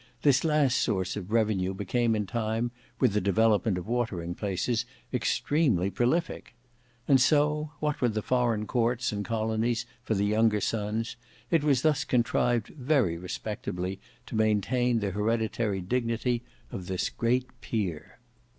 [0.23, 5.91] This last source of revenue became in time, with the development of watering places, extremely
[5.91, 6.55] prolific.
[7.07, 11.17] And so, what with the foreign courts and colonies for the younger sons,
[11.51, 16.41] it was thus contrived very respectably to maintain the hereditary dignity
[16.71, 18.17] of this great peer.